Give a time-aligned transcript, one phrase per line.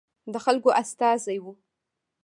[0.31, 1.53] د خلکو استازي وو.